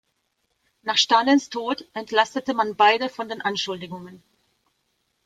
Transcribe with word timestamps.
Nach 0.81 0.97
Stalins 0.97 1.51
Tod 1.51 1.87
entlastete 1.93 2.55
man 2.55 2.75
beide 2.75 3.07
von 3.07 3.29
den 3.29 3.39
Anschuldigungen. 3.43 4.23